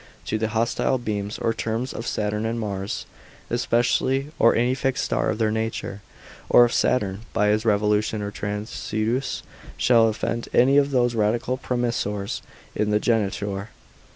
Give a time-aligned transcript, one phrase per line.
[0.25, 3.05] to the hostile beams or terms of &♄ and ♂
[3.51, 6.01] especially, or any fixed star of their nature,
[6.49, 9.43] or if &♄ by his revolution or transitus,
[9.77, 12.41] shall offend any of those radical promissors
[12.75, 13.67] in the geniture.